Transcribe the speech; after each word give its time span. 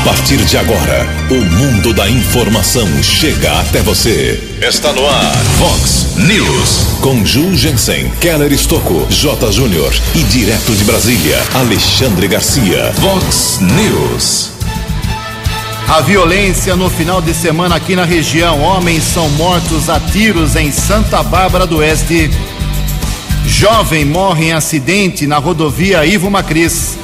A 0.00 0.02
partir 0.02 0.38
de 0.38 0.56
agora, 0.56 1.06
o 1.30 1.34
mundo 1.34 1.92
da 1.92 2.08
informação 2.08 2.88
chega 3.02 3.60
até 3.60 3.82
você. 3.82 4.42
Está 4.66 4.94
no 4.94 5.06
ar, 5.06 5.36
Fox 5.58 6.16
News. 6.16 6.98
Com 7.02 7.22
Ju 7.24 7.54
Jensen, 7.54 8.10
Keller 8.18 8.50
Estocco, 8.50 9.06
J. 9.10 9.52
Júnior 9.52 9.92
e 10.14 10.22
direto 10.22 10.74
de 10.74 10.84
Brasília, 10.84 11.36
Alexandre 11.52 12.28
Garcia. 12.28 12.94
Fox 12.94 13.60
News. 13.60 14.52
A 15.86 16.00
violência 16.00 16.74
no 16.74 16.88
final 16.88 17.20
de 17.20 17.34
semana 17.34 17.76
aqui 17.76 17.94
na 17.94 18.06
região. 18.06 18.62
Homens 18.62 19.02
são 19.02 19.28
mortos 19.30 19.90
a 19.90 20.00
tiros 20.00 20.56
em 20.56 20.72
Santa 20.72 21.22
Bárbara 21.22 21.66
do 21.66 21.76
Oeste. 21.76 22.30
Jovem 23.44 24.06
morre 24.06 24.46
em 24.46 24.52
acidente 24.52 25.26
na 25.26 25.36
rodovia 25.36 26.06
Ivo 26.06 26.30
Macris. 26.30 26.96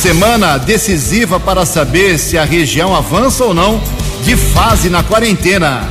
Semana 0.00 0.56
decisiva 0.56 1.38
para 1.38 1.66
saber 1.66 2.18
se 2.18 2.38
a 2.38 2.44
região 2.44 2.96
avança 2.96 3.44
ou 3.44 3.52
não 3.52 3.78
de 4.24 4.34
fase 4.34 4.88
na 4.88 5.02
quarentena. 5.02 5.86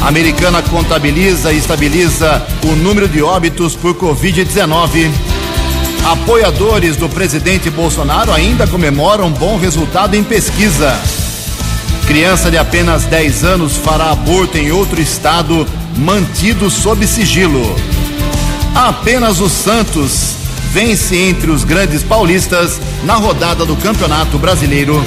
A 0.00 0.06
americana 0.06 0.62
contabiliza 0.62 1.52
e 1.52 1.58
estabiliza 1.58 2.40
o 2.62 2.76
número 2.76 3.08
de 3.08 3.20
óbitos 3.20 3.74
por 3.74 3.96
Covid-19. 3.96 5.10
Apoiadores 6.12 6.96
do 6.96 7.08
presidente 7.08 7.68
Bolsonaro 7.70 8.30
ainda 8.30 8.68
comemoram 8.68 9.32
bom 9.32 9.58
resultado 9.58 10.14
em 10.14 10.22
pesquisa. 10.22 10.96
Criança 12.06 12.52
de 12.52 12.56
apenas 12.56 13.02
10 13.02 13.42
anos 13.42 13.76
fará 13.76 14.12
aborto 14.12 14.56
em 14.56 14.70
outro 14.70 15.00
estado, 15.00 15.66
mantido 15.96 16.70
sob 16.70 17.04
sigilo. 17.04 17.74
Apenas 18.76 19.40
o 19.40 19.48
Santos 19.48 20.41
vence 20.70 21.16
entre 21.16 21.50
os 21.50 21.64
grandes 21.64 22.02
paulistas 22.02 22.80
na 23.04 23.14
rodada 23.14 23.64
do 23.64 23.76
Campeonato 23.76 24.38
Brasileiro. 24.38 25.02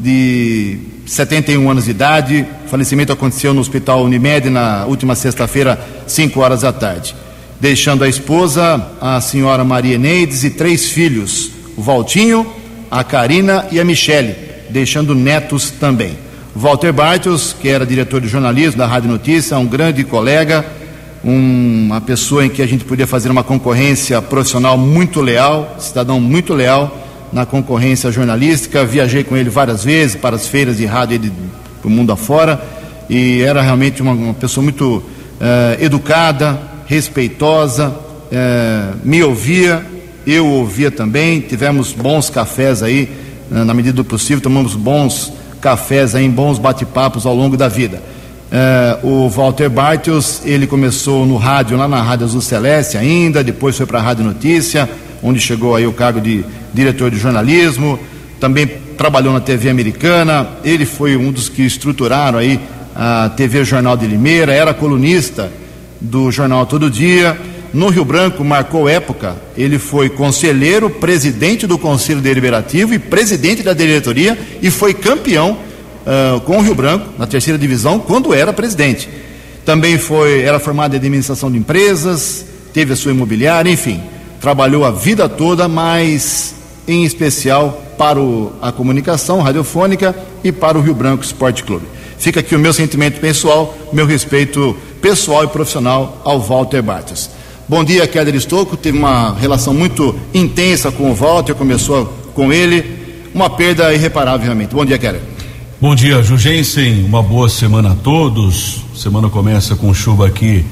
de 0.00 0.78
71 1.06 1.70
anos 1.70 1.84
de 1.84 1.90
idade. 1.90 2.46
O 2.64 2.68
falecimento 2.68 3.12
aconteceu 3.12 3.52
no 3.52 3.60
Hospital 3.60 4.02
Unimed 4.04 4.48
na 4.48 4.86
última 4.86 5.14
sexta-feira, 5.14 5.78
5 6.06 6.40
horas 6.40 6.62
da 6.62 6.72
tarde. 6.72 7.14
Deixando 7.60 8.04
a 8.04 8.08
esposa, 8.08 8.84
a 9.00 9.20
senhora 9.20 9.62
Maria 9.62 9.98
Neides, 9.98 10.44
e 10.44 10.50
três 10.50 10.88
filhos: 10.88 11.50
o 11.76 11.82
Valtinho, 11.82 12.46
a 12.90 13.04
Karina 13.04 13.66
e 13.70 13.78
a 13.78 13.84
Michele, 13.84 14.34
deixando 14.70 15.14
netos 15.14 15.70
também. 15.70 16.16
Walter 16.56 16.92
Bartels, 16.92 17.54
que 17.60 17.68
era 17.68 17.86
diretor 17.86 18.20
de 18.20 18.28
jornalismo 18.28 18.78
da 18.78 18.86
Rádio 18.86 19.10
Notícia, 19.10 19.58
um 19.58 19.66
grande 19.66 20.02
colega, 20.04 20.64
um, 21.22 21.86
uma 21.86 22.00
pessoa 22.00 22.44
em 22.44 22.48
que 22.48 22.62
a 22.62 22.66
gente 22.66 22.84
podia 22.84 23.06
fazer 23.06 23.30
uma 23.30 23.44
concorrência 23.44 24.20
profissional 24.22 24.76
muito 24.78 25.20
leal, 25.20 25.76
cidadão 25.78 26.18
muito 26.18 26.54
leal 26.54 27.09
na 27.32 27.46
concorrência 27.46 28.10
jornalística. 28.10 28.84
Viajei 28.84 29.24
com 29.24 29.36
ele 29.36 29.50
várias 29.50 29.84
vezes 29.84 30.16
para 30.16 30.36
as 30.36 30.46
feiras 30.46 30.76
de 30.76 30.86
rádio 30.86 31.32
para 31.80 31.88
o 31.88 31.90
mundo 31.90 32.12
afora 32.12 32.60
e 33.10 33.42
era 33.42 33.60
realmente 33.60 34.00
uma, 34.00 34.12
uma 34.12 34.34
pessoa 34.34 34.62
muito 34.62 34.98
uh, 34.98 35.04
educada, 35.82 36.56
respeitosa, 36.86 37.88
uh, 37.88 38.96
me 39.02 39.20
ouvia, 39.20 39.84
eu 40.24 40.46
ouvia 40.46 40.92
também. 40.92 41.40
Tivemos 41.40 41.92
bons 41.92 42.30
cafés 42.30 42.84
aí, 42.84 43.10
uh, 43.50 43.64
na 43.64 43.74
medida 43.74 43.96
do 43.96 44.04
possível, 44.04 44.40
tomamos 44.40 44.76
bons 44.76 45.32
cafés 45.60 46.14
aí, 46.14 46.28
bons 46.28 46.56
bate-papos 46.56 47.26
ao 47.26 47.34
longo 47.34 47.56
da 47.56 47.66
vida. 47.66 48.00
o 49.02 49.28
Walter 49.28 49.68
Bartels, 49.68 50.42
ele 50.44 50.66
começou 50.66 51.26
no 51.26 51.36
rádio, 51.36 51.76
lá 51.76 51.86
na 51.86 52.02
Rádio 52.02 52.26
Azul 52.26 52.40
Celeste 52.40 52.96
ainda, 52.96 53.44
depois 53.44 53.76
foi 53.76 53.86
para 53.86 53.98
a 53.98 54.02
Rádio 54.02 54.24
Notícia, 54.24 54.88
onde 55.22 55.40
chegou 55.40 55.74
aí 55.74 55.86
o 55.86 55.92
cargo 55.92 56.20
de 56.20 56.44
diretor 56.72 57.10
de 57.10 57.18
jornalismo, 57.18 57.98
também 58.38 58.66
trabalhou 58.96 59.32
na 59.32 59.40
TV 59.40 59.70
americana, 59.70 60.48
ele 60.64 60.84
foi 60.84 61.16
um 61.16 61.30
dos 61.32 61.48
que 61.48 61.62
estruturaram 61.62 62.38
aí 62.38 62.60
a 62.94 63.30
TV 63.30 63.64
Jornal 63.64 63.96
de 63.96 64.06
Limeira, 64.06 64.52
era 64.52 64.74
colunista 64.74 65.50
do 66.00 66.30
jornal 66.30 66.66
Todo 66.66 66.90
Dia. 66.90 67.38
No 67.72 67.88
Rio 67.88 68.04
Branco 68.04 68.44
marcou 68.44 68.88
época, 68.88 69.36
ele 69.56 69.78
foi 69.78 70.08
conselheiro, 70.08 70.90
presidente 70.90 71.66
do 71.66 71.78
Conselho 71.78 72.20
Deliberativo 72.20 72.92
e 72.92 72.98
presidente 72.98 73.62
da 73.62 73.72
diretoria 73.72 74.36
e 74.60 74.70
foi 74.70 74.92
campeão 74.92 75.56
uh, 76.04 76.40
com 76.40 76.58
o 76.58 76.62
Rio 76.62 76.74
Branco 76.74 77.06
na 77.16 77.26
terceira 77.26 77.58
divisão 77.58 78.00
quando 78.00 78.34
era 78.34 78.52
presidente. 78.52 79.08
Também 79.64 79.98
foi, 79.98 80.40
era 80.40 80.58
formado 80.58 80.94
em 80.94 80.96
administração 80.96 81.50
de 81.50 81.58
empresas, 81.58 82.44
teve 82.72 82.92
a 82.92 82.96
sua 82.96 83.12
imobiliária, 83.12 83.70
enfim, 83.70 84.02
trabalhou 84.40 84.84
a 84.84 84.90
vida 84.90 85.28
toda, 85.28 85.68
mas 85.68 86.54
em 86.88 87.04
especial 87.04 87.82
para 87.98 88.18
o, 88.18 88.52
a 88.62 88.72
comunicação 88.72 89.40
radiofônica 89.42 90.16
e 90.42 90.50
para 90.50 90.78
o 90.78 90.80
Rio 90.80 90.94
Branco 90.94 91.22
Esporte 91.22 91.62
Clube. 91.62 91.86
Fica 92.18 92.40
aqui 92.40 92.54
o 92.54 92.58
meu 92.58 92.72
sentimento 92.72 93.20
pessoal, 93.20 93.76
meu 93.92 94.06
respeito 94.06 94.76
pessoal 95.00 95.44
e 95.44 95.48
profissional 95.48 96.20
ao 96.24 96.40
Walter 96.40 96.82
Bartos. 96.82 97.30
Bom 97.68 97.84
dia, 97.84 98.06
Keller 98.06 98.34
Estocco. 98.34 98.76
Teve 98.76 98.98
uma 98.98 99.34
relação 99.34 99.72
muito 99.72 100.18
intensa 100.34 100.90
com 100.90 101.10
o 101.10 101.14
Walter, 101.14 101.54
começou 101.54 102.06
com 102.34 102.52
ele. 102.52 102.98
Uma 103.32 103.48
perda 103.48 103.94
irreparável, 103.94 104.44
realmente. 104.44 104.74
Bom 104.74 104.84
dia, 104.84 104.98
Keller. 104.98 105.20
Bom 105.80 105.94
dia, 105.94 106.22
Jugensen. 106.22 107.04
Uma 107.04 107.22
boa 107.22 107.48
semana 107.48 107.92
a 107.92 107.94
todos. 107.94 108.82
Semana 108.94 109.28
começa 109.28 109.76
com 109.76 109.94
chuva 109.94 110.26
aqui 110.26 110.64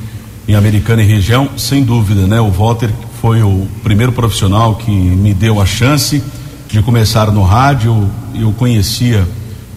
em 0.46 0.54
Americana 0.54 1.02
e 1.02 1.06
região, 1.06 1.50
sem 1.56 1.84
dúvida, 1.84 2.26
né? 2.26 2.40
O 2.40 2.50
Walter 2.50 2.90
foi 3.20 3.42
o 3.42 3.66
primeiro 3.82 4.12
profissional 4.12 4.76
que 4.76 4.90
me 4.90 5.34
deu 5.34 5.60
a 5.60 5.66
chance 5.66 6.22
de 6.68 6.80
começar 6.82 7.32
no 7.32 7.42
rádio. 7.42 8.08
Eu 8.32 8.52
conhecia 8.52 9.26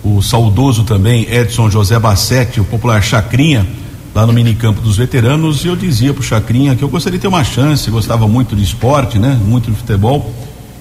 o 0.03 0.21
saudoso 0.21 0.83
também 0.83 1.27
Edson 1.27 1.69
José 1.69 1.97
Bassetti, 1.97 2.61
o 2.61 2.63
popular 2.63 3.01
Chacrinha, 3.01 3.65
lá 4.13 4.27
no 4.27 4.33
minicampo 4.33 4.79
dos 4.79 4.97
veteranos, 4.97 5.65
e 5.65 5.69
eu 5.69 5.75
dizia 5.75 6.13
pro 6.13 6.21
Chacrinha 6.21 6.75
que 6.75 6.83
eu 6.83 6.89
gostaria 6.89 7.17
de 7.17 7.21
ter 7.21 7.27
uma 7.27 7.43
chance, 7.43 7.89
gostava 7.89 8.27
muito 8.27 8.55
de 8.55 8.63
esporte, 8.63 9.17
né? 9.17 9.39
Muito 9.43 9.71
de 9.71 9.77
futebol, 9.77 10.31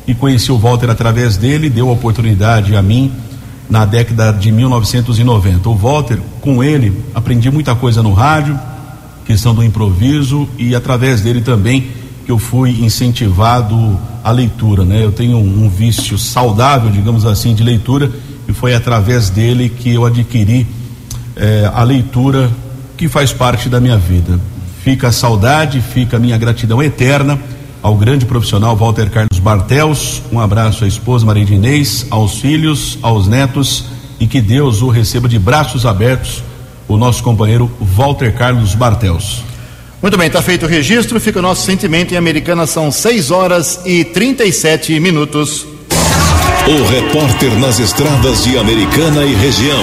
e 0.06 0.14
conheci 0.14 0.52
o 0.52 0.58
Walter 0.58 0.90
através 0.90 1.38
dele, 1.38 1.70
deu 1.70 1.88
a 1.88 1.92
oportunidade 1.92 2.76
a 2.76 2.82
mim 2.82 3.10
na 3.70 3.86
década 3.86 4.32
de 4.32 4.52
1990. 4.52 5.66
O 5.66 5.74
Walter, 5.74 6.18
com 6.42 6.62
ele, 6.62 6.92
aprendi 7.14 7.50
muita 7.50 7.74
coisa 7.74 8.02
no 8.02 8.12
rádio, 8.12 8.58
questão 9.24 9.54
do 9.54 9.64
improviso, 9.64 10.46
e 10.58 10.74
através 10.74 11.22
dele 11.22 11.40
também 11.40 11.99
que 12.30 12.32
eu 12.32 12.38
fui 12.38 12.84
incentivado 12.84 13.98
à 14.22 14.30
leitura, 14.30 14.84
né? 14.84 15.02
Eu 15.02 15.10
tenho 15.10 15.36
um, 15.36 15.68
vício 15.68 16.16
saudável, 16.16 16.88
digamos 16.88 17.26
assim, 17.26 17.56
de 17.56 17.64
leitura, 17.64 18.08
e 18.46 18.52
foi 18.52 18.72
através 18.72 19.30
dele 19.30 19.68
que 19.68 19.94
eu 19.94 20.06
adquiri 20.06 20.64
eh, 21.34 21.68
a 21.74 21.82
leitura 21.82 22.48
que 22.96 23.08
faz 23.08 23.32
parte 23.32 23.68
da 23.68 23.80
minha 23.80 23.98
vida. 23.98 24.38
Fica 24.84 25.08
a 25.08 25.12
saudade, 25.12 25.80
fica 25.80 26.18
a 26.18 26.20
minha 26.20 26.38
gratidão 26.38 26.80
eterna 26.80 27.36
ao 27.82 27.96
grande 27.96 28.24
profissional 28.24 28.76
Walter 28.76 29.10
Carlos 29.10 29.40
Bartels. 29.40 30.22
Um 30.30 30.38
abraço 30.38 30.84
à 30.84 30.86
esposa 30.86 31.26
Maria 31.26 31.44
de 31.44 31.54
Inês, 31.54 32.06
aos 32.10 32.38
filhos, 32.38 32.96
aos 33.02 33.26
netos 33.26 33.86
e 34.20 34.28
que 34.28 34.40
Deus 34.40 34.82
o 34.82 34.88
receba 34.88 35.28
de 35.28 35.38
braços 35.38 35.84
abertos, 35.84 36.44
o 36.86 36.96
nosso 36.96 37.24
companheiro 37.24 37.68
Walter 37.80 38.32
Carlos 38.32 38.76
Bartels. 38.76 39.49
Muito 40.02 40.16
bem, 40.16 40.28
está 40.28 40.40
feito 40.40 40.64
o 40.64 40.68
registro, 40.68 41.20
fica 41.20 41.40
o 41.40 41.42
nosso 41.42 41.66
sentimento 41.66 42.14
em 42.14 42.16
Americana, 42.16 42.66
são 42.66 42.90
6 42.90 43.30
horas 43.30 43.80
e 43.84 44.02
37 44.02 44.98
minutos. 44.98 45.66
O 46.66 46.90
repórter 46.90 47.54
nas 47.58 47.78
estradas 47.78 48.44
de 48.44 48.56
Americana 48.56 49.26
e 49.26 49.34
região, 49.34 49.82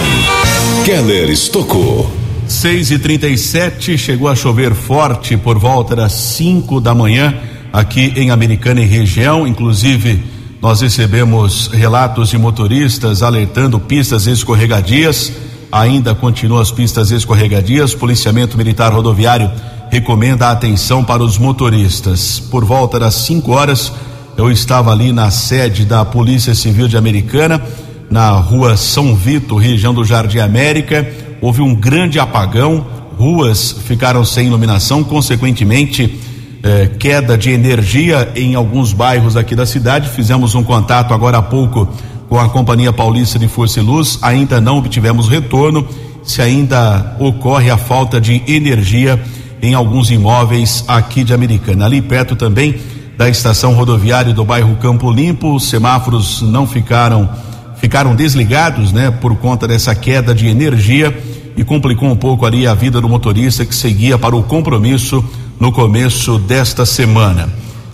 Keller 0.84 1.30
Estocou. 1.30 2.12
6 2.48 2.92
e 2.92 3.00
37 3.00 3.96
chegou 3.96 4.28
a 4.28 4.36
chover 4.36 4.74
forte 4.74 5.38
por 5.38 5.60
volta 5.60 5.96
das 5.96 6.14
5 6.14 6.82
da 6.82 6.96
manhã 6.96 7.38
aqui 7.72 8.12
em 8.16 8.32
Americana 8.32 8.82
e 8.82 8.86
região. 8.86 9.46
Inclusive, 9.46 10.24
nós 10.60 10.82
recebemos 10.82 11.68
relatos 11.68 12.30
de 12.30 12.40
motoristas 12.40 13.22
alertando 13.22 13.80
pistas 13.80 14.26
escorregadias. 14.26 15.32
Ainda 15.72 16.16
continuam 16.16 16.60
as 16.60 16.72
pistas 16.72 17.12
escorregadias. 17.12 17.94
Policiamento 17.94 18.58
Militar 18.58 18.92
Rodoviário 18.92 19.52
recomenda 19.90 20.50
atenção 20.50 21.04
para 21.04 21.24
os 21.24 21.38
motoristas. 21.38 22.40
Por 22.40 22.66
volta 22.66 23.00
das 23.00 23.16
5 23.16 23.52
horas, 23.52 23.92
eu 24.38 24.52
estava 24.52 24.92
ali 24.92 25.12
na 25.12 25.32
sede 25.32 25.86
da 25.86 26.04
Polícia 26.06 26.54
Civil 26.54 26.88
de 26.88 26.98
Americana, 26.98 27.62
na 28.10 28.32
rua 28.32 28.78
São 28.78 29.16
Vito, 29.16 29.56
região 29.56 29.94
do 29.94 30.06
Jardim 30.06 30.40
América 30.40 31.06
houve 31.42 31.62
um 31.62 31.74
grande 31.76 32.20
apagão, 32.20 32.86
ruas 33.18 33.72
ficaram 33.72 34.24
sem 34.24 34.48
iluminação, 34.48 35.04
consequentemente, 35.04 36.20
eh, 36.64 36.90
queda 37.00 37.38
de 37.38 37.52
energia 37.52 38.32
em 38.36 38.56
alguns 38.56 38.94
bairros 38.94 39.36
aqui 39.36 39.56
da 39.56 39.66
cidade. 39.66 40.10
Fizemos 40.10 40.56
um 40.56 40.64
contato 40.64 41.14
agora 41.14 41.38
há 41.38 41.42
pouco 41.42 41.88
com 42.28 42.40
a 42.40 42.50
Companhia 42.50 42.92
Paulista 42.92 43.40
de 43.40 43.48
Força 43.48 43.80
e 43.80 43.84
Luz, 43.84 44.20
ainda 44.22 44.60
não 44.60 44.78
obtivemos 44.78 45.28
retorno. 45.28 45.88
Se 46.24 46.42
ainda 46.42 47.16
ocorre 47.20 47.70
a 47.70 47.78
falta 47.78 48.20
de 48.20 48.44
energia 48.48 49.22
em 49.62 49.74
alguns 49.74 50.10
imóveis 50.12 50.84
aqui 50.88 51.24
de 51.24 51.34
Americana. 51.34 51.86
Ali 51.86 52.02
perto 52.02 52.36
também 52.36 52.76
da 53.18 53.28
estação 53.28 53.74
rodoviária 53.74 54.34
do 54.34 54.46
bairro 54.46 54.76
Campo 54.76 55.12
Limpo, 55.12 55.56
os 55.56 55.70
semáforos 55.70 56.42
não 56.42 56.68
ficaram 56.68 57.30
ficaram 57.78 58.16
desligados, 58.16 58.92
né, 58.92 59.12
por 59.12 59.36
conta 59.36 59.68
dessa 59.68 59.94
queda 59.94 60.34
de 60.34 60.48
energia 60.48 61.16
e 61.56 61.64
complicou 61.64 62.10
um 62.10 62.16
pouco 62.16 62.46
ali 62.46 62.68
a 62.68 62.74
vida 62.74 63.00
do 63.00 63.08
motorista 63.08 63.66
que 63.66 63.76
seguia 63.76 64.18
para 64.18 64.36
o 64.36 64.44
compromisso 64.44 65.24
no 65.60 65.72
começo 65.72 66.38
desta 66.40 66.86
semana. 66.86 67.50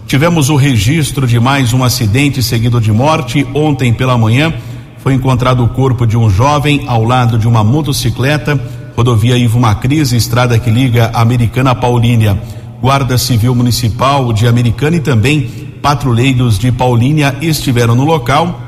Tivemos 0.05 0.49
o 0.49 0.55
registro 0.55 1.25
de 1.25 1.39
mais 1.39 1.73
um 1.73 1.83
acidente 1.83 2.43
seguido 2.43 2.79
de 2.79 2.91
morte. 2.91 3.47
Ontem 3.53 3.93
pela 3.93 4.17
manhã 4.17 4.53
foi 4.99 5.13
encontrado 5.13 5.63
o 5.63 5.69
corpo 5.69 6.05
de 6.05 6.17
um 6.17 6.29
jovem 6.29 6.83
ao 6.87 7.03
lado 7.03 7.37
de 7.37 7.47
uma 7.47 7.63
motocicleta, 7.63 8.59
rodovia 8.95 9.37
Ivo 9.37 9.59
Macris, 9.59 10.11
estrada 10.11 10.57
que 10.59 10.69
liga 10.69 11.11
Americana 11.13 11.71
a 11.71 11.75
Paulínia. 11.75 12.41
Guarda 12.81 13.17
Civil 13.17 13.55
Municipal 13.55 14.31
de 14.33 14.47
Americana 14.47 14.97
e 14.97 14.99
também 14.99 15.41
patrulheiros 15.81 16.59
de 16.59 16.71
Paulínia 16.71 17.35
estiveram 17.41 17.95
no 17.95 18.03
local 18.03 18.59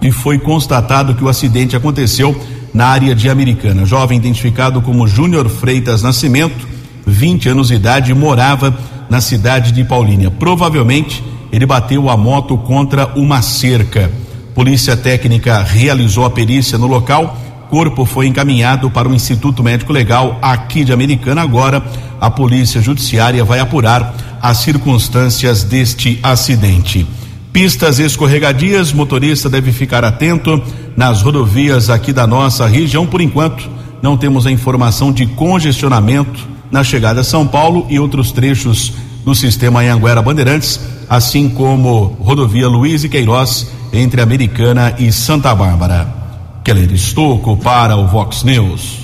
e 0.00 0.10
foi 0.10 0.38
constatado 0.38 1.14
que 1.14 1.24
o 1.24 1.28
acidente 1.28 1.76
aconteceu 1.76 2.38
na 2.72 2.86
área 2.86 3.14
de 3.14 3.28
Americana. 3.28 3.84
Jovem 3.84 4.18
identificado 4.18 4.80
como 4.80 5.06
Júnior 5.06 5.48
Freitas 5.48 6.02
Nascimento, 6.02 6.66
20 7.06 7.50
anos 7.50 7.68
de 7.68 7.74
idade, 7.74 8.14
morava 8.14 8.76
na 9.08 9.20
cidade 9.20 9.72
de 9.72 9.84
Paulínia. 9.84 10.30
Provavelmente 10.30 11.22
ele 11.52 11.66
bateu 11.66 12.08
a 12.08 12.16
moto 12.16 12.56
contra 12.56 13.08
uma 13.14 13.42
cerca. 13.42 14.10
Polícia 14.54 14.96
Técnica 14.96 15.62
realizou 15.62 16.24
a 16.24 16.30
perícia 16.30 16.78
no 16.78 16.86
local. 16.86 17.38
Corpo 17.72 18.04
foi 18.04 18.26
encaminhado 18.26 18.90
para 18.90 19.08
o 19.08 19.14
Instituto 19.14 19.62
Médico 19.62 19.94
Legal 19.94 20.38
aqui 20.42 20.84
de 20.84 20.92
Americana. 20.92 21.40
Agora, 21.40 21.82
a 22.20 22.30
Polícia 22.30 22.82
Judiciária 22.82 23.42
vai 23.46 23.60
apurar 23.60 24.14
as 24.42 24.58
circunstâncias 24.58 25.64
deste 25.64 26.20
acidente. 26.22 27.06
Pistas 27.50 27.98
escorregadias, 27.98 28.92
motorista 28.92 29.48
deve 29.48 29.72
ficar 29.72 30.04
atento 30.04 30.62
nas 30.94 31.22
rodovias 31.22 31.88
aqui 31.88 32.12
da 32.12 32.26
nossa 32.26 32.66
região. 32.66 33.06
Por 33.06 33.22
enquanto, 33.22 33.70
não 34.02 34.18
temos 34.18 34.46
a 34.46 34.50
informação 34.50 35.10
de 35.10 35.24
congestionamento 35.28 36.46
na 36.70 36.84
chegada 36.84 37.22
a 37.22 37.24
São 37.24 37.46
Paulo 37.46 37.86
e 37.88 37.98
outros 37.98 38.32
trechos 38.32 38.92
do 39.24 39.34
sistema 39.34 39.80
Anhanguera 39.80 40.20
Bandeirantes, 40.20 40.78
assim 41.08 41.48
como 41.48 42.18
rodovia 42.20 42.68
Luiz 42.68 43.02
e 43.02 43.08
Queiroz 43.08 43.72
entre 43.94 44.20
Americana 44.20 44.94
e 44.98 45.10
Santa 45.10 45.54
Bárbara. 45.54 46.21
Keller 46.64 46.92
Estocco 46.92 47.56
para 47.56 47.96
o 47.96 48.06
Vox 48.06 48.44
News. 48.44 49.00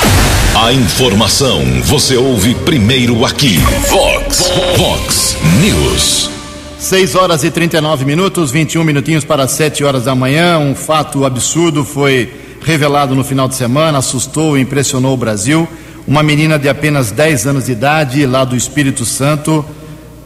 A 0.55 0.73
informação 0.73 1.61
você 1.83 2.17
ouve 2.17 2.55
primeiro 2.55 3.25
aqui. 3.25 3.59
Vox, 3.91 4.49
Vox 4.77 5.37
News. 5.61 6.31
6 6.79 7.17
horas 7.17 7.43
e 7.43 7.51
39 7.51 8.05
minutos, 8.05 8.53
21 8.53 8.85
minutinhos 8.85 9.25
para 9.25 9.49
7 9.49 9.83
horas 9.83 10.05
da 10.05 10.15
manhã. 10.15 10.59
Um 10.59 10.73
fato 10.73 11.25
absurdo 11.25 11.85
foi 11.85 12.33
revelado 12.63 13.17
no 13.17 13.25
final 13.25 13.49
de 13.49 13.57
semana, 13.57 13.99
assustou 13.99 14.57
e 14.57 14.61
impressionou 14.61 15.15
o 15.15 15.17
Brasil. 15.17 15.67
Uma 16.07 16.23
menina 16.23 16.61
de 16.61 16.69
apenas 16.69 17.11
10 17.11 17.49
anos 17.49 17.67
de 17.67 17.73
idade, 17.73 18.25
lá 18.25 18.45
do 18.45 18.55
Espírito 18.55 19.05
Santo, 19.05 19.65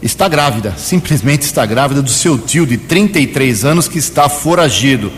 está 0.03 0.27
grávida, 0.27 0.73
simplesmente 0.77 1.41
está 1.41 1.65
grávida 1.65 2.03
do 2.03 2.11
seu 2.11 2.37
tio 2.37 2.67
de 2.67 2.77
33 2.77 3.65
anos 3.65 3.87
que 3.87 3.97
está 3.97 4.29
foragido. 4.29 5.11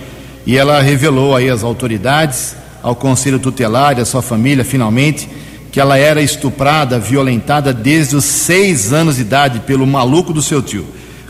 E 0.46 0.58
ela 0.58 0.82
revelou 0.82 1.36
aí 1.36 1.50
às 1.50 1.64
autoridades, 1.64 2.56
ao 2.84 2.96
conselho 2.96 3.40
tutelar 3.40 3.98
e 3.98 4.02
à 4.02 4.06
sua 4.06 4.22
família, 4.22 4.64
finalmente, 4.64 5.28
que 5.72 5.80
ela 5.80 5.98
era 5.98 6.22
estuprada, 6.22 7.00
violentada 7.00 7.74
desde 7.74 8.16
os 8.16 8.24
6 8.24 8.94
anos 8.94 9.16
de 9.16 9.24
idade 9.24 9.60
pelo 9.62 9.88
maluco 9.88 10.32
do 10.32 10.42
seu 10.42 10.62
tio. 10.62 10.86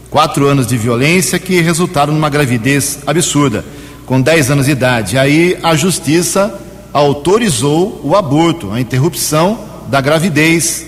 Quatro 0.10 0.48
anos 0.48 0.67
de 0.67 0.77
violência 0.77 1.39
que 1.39 1.62
resultaram 1.62 2.13
numa 2.13 2.29
gravidez 2.29 3.00
absurda, 3.07 3.65
com 4.05 4.22
10 4.22 4.51
anos 4.51 4.65
de 4.65 4.74
idade. 4.74 5.17
Aí 5.17 5.57
a 5.63 5.75
justiça 5.75 6.62
autorizou 6.93 8.00
o 8.03 8.15
aborto, 8.15 8.72
a 8.72 8.79
interrupção 8.79 9.60
da 9.88 10.00
gravidez. 10.00 10.86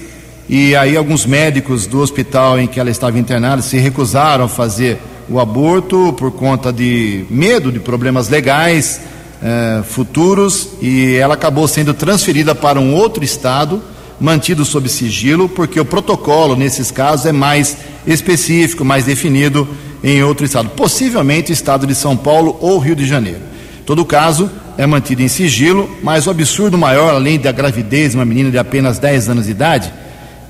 E 0.48 0.76
aí 0.76 0.96
alguns 0.96 1.26
médicos 1.26 1.88
do 1.88 2.00
hospital 2.00 2.60
em 2.60 2.68
que 2.68 2.80
ela 2.80 2.90
estava 2.90 3.18
internada 3.18 3.62
se 3.62 3.78
recusaram 3.78 4.46
a 4.46 4.50
fazer 4.50 5.00
o 5.30 5.40
aborto 5.40 6.14
por 6.14 6.32
conta 6.32 6.72
de 6.72 7.26
medo 7.30 7.72
de 7.72 7.80
problemas 7.80 8.30
legais 8.30 9.02
eh, 9.42 9.84
futuros 9.84 10.70
e 10.82 11.16
ela 11.16 11.34
acabou 11.34 11.68
sendo 11.68 11.94
transferida 11.94 12.56
para 12.56 12.80
um 12.80 12.94
outro 12.94 13.24
estado 13.24 13.82
mantido 14.20 14.66
sob 14.66 14.90
sigilo, 14.90 15.48
porque 15.48 15.80
o 15.80 15.86
protocolo 15.86 16.56
nesses 16.56 16.90
casos 16.90 17.26
é 17.26 17.32
mais 17.32 17.78
específico, 18.06 18.84
mais 18.84 19.06
definido 19.06 19.68
em 20.04 20.24
outro 20.24 20.46
estado, 20.46 20.70
possivelmente 20.70 21.52
estado 21.52 21.86
de 21.86 21.94
São 21.94 22.16
Paulo 22.16 22.58
ou 22.60 22.80
Rio 22.80 22.96
de 22.96 23.06
Janeiro. 23.06 23.42
Todo 23.86 24.04
caso 24.06 24.50
é 24.78 24.86
mantido 24.86 25.22
em 25.22 25.28
sigilo, 25.28 25.90
mas 26.04 26.28
o 26.28 26.30
absurdo 26.30 26.78
maior, 26.78 27.14
além 27.14 27.40
da 27.40 27.52
gravidez 27.52 28.12
de 28.12 28.18
uma 28.18 28.26
menina 28.26 28.52
de 28.52 28.58
apenas 28.58 29.00
10 29.00 29.30
anos 29.30 29.46
de 29.46 29.52
idade 29.52 29.94